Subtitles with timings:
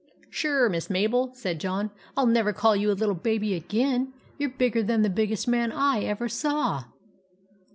[0.31, 4.13] "Sure, Miss Mabel," said John," I '11 never call you a little baby again.
[4.39, 5.71] You 're bigger than the biggest man /
[6.03, 6.85] ever saw